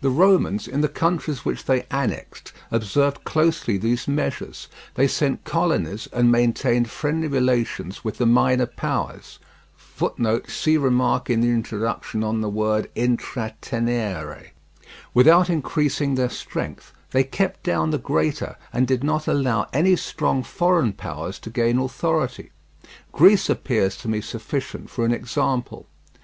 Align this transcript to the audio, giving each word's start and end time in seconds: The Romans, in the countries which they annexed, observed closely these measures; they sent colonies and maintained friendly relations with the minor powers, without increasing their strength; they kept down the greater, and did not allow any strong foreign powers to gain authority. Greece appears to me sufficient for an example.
The 0.00 0.10
Romans, 0.10 0.68
in 0.68 0.80
the 0.80 0.88
countries 0.88 1.44
which 1.44 1.64
they 1.64 1.84
annexed, 1.90 2.52
observed 2.70 3.24
closely 3.24 3.76
these 3.78 4.06
measures; 4.06 4.68
they 4.94 5.08
sent 5.08 5.42
colonies 5.42 6.06
and 6.12 6.30
maintained 6.30 6.88
friendly 6.88 7.26
relations 7.26 8.04
with 8.04 8.18
the 8.18 8.26
minor 8.26 8.66
powers, 8.66 9.40
without 9.98 10.46
increasing 15.56 16.14
their 16.14 16.30
strength; 16.30 16.92
they 17.10 17.24
kept 17.24 17.62
down 17.64 17.90
the 17.90 17.98
greater, 17.98 18.56
and 18.72 18.86
did 18.86 19.02
not 19.02 19.26
allow 19.26 19.66
any 19.72 19.96
strong 19.96 20.44
foreign 20.44 20.92
powers 20.92 21.40
to 21.40 21.50
gain 21.50 21.78
authority. 21.80 22.52
Greece 23.10 23.50
appears 23.50 23.96
to 23.96 24.06
me 24.06 24.20
sufficient 24.20 24.90
for 24.90 25.04
an 25.04 25.10
example. 25.12 25.88